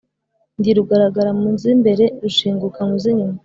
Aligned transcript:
Ndi 0.59 0.71
Rugaragara 0.77 1.31
mu 1.39 1.49
z’imbere, 1.61 2.05
rushinguka 2.21 2.79
mu 2.89 2.95
z’inyuma, 3.03 3.37